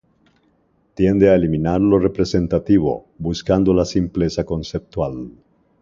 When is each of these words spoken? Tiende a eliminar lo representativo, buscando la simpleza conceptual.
Tiende 0.95 1.29
a 1.29 1.35
eliminar 1.35 1.79
lo 1.79 1.99
representativo, 1.99 3.05
buscando 3.19 3.71
la 3.71 3.85
simpleza 3.85 4.43
conceptual. 4.43 5.29